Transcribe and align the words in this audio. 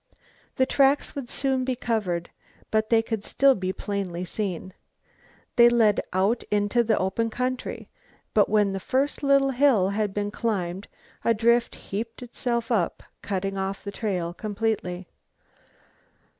The 0.55 0.65
tracks 0.65 1.13
would 1.13 1.29
soon 1.29 1.63
be 1.63 1.75
covered, 1.75 2.31
but 2.71 2.89
they 2.89 3.03
could 3.03 3.23
still 3.23 3.53
be 3.53 3.71
plainly 3.71 4.25
seen. 4.25 4.73
They 5.57 5.69
led 5.69 5.99
out 6.11 6.41
into 6.49 6.83
the 6.83 6.97
open 6.97 7.29
country, 7.29 7.87
but 8.33 8.49
when 8.49 8.73
the 8.73 8.79
first 8.79 9.21
little 9.21 9.51
hill 9.51 9.89
had 9.89 10.11
been 10.11 10.31
climbed 10.31 10.87
a 11.23 11.35
drift 11.35 11.75
heaped 11.75 12.23
itself 12.23 12.71
up, 12.71 13.03
cutting 13.21 13.59
off 13.59 13.83
the 13.83 13.91
trail 13.91 14.33
completely. 14.33 15.07